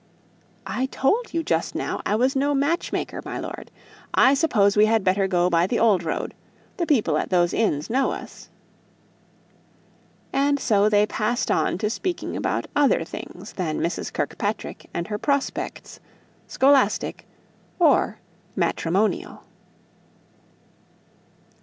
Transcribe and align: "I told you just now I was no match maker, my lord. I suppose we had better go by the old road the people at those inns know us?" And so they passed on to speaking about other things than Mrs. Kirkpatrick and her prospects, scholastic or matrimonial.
"I 0.65 0.87
told 0.87 1.31
you 1.31 1.43
just 1.43 1.75
now 1.75 2.01
I 2.07 2.15
was 2.15 2.35
no 2.35 2.55
match 2.55 2.91
maker, 2.91 3.21
my 3.23 3.37
lord. 3.37 3.69
I 4.15 4.33
suppose 4.33 4.75
we 4.75 4.87
had 4.87 5.03
better 5.03 5.27
go 5.27 5.47
by 5.47 5.67
the 5.67 5.77
old 5.77 6.01
road 6.01 6.33
the 6.77 6.87
people 6.87 7.19
at 7.19 7.29
those 7.29 7.53
inns 7.53 7.87
know 7.87 8.09
us?" 8.11 8.49
And 10.33 10.59
so 10.59 10.89
they 10.89 11.05
passed 11.05 11.51
on 11.51 11.77
to 11.77 11.87
speaking 11.91 12.35
about 12.35 12.65
other 12.75 13.03
things 13.03 13.53
than 13.53 13.79
Mrs. 13.79 14.11
Kirkpatrick 14.11 14.89
and 14.91 15.05
her 15.07 15.19
prospects, 15.19 15.99
scholastic 16.47 17.27
or 17.77 18.17
matrimonial. 18.55 19.43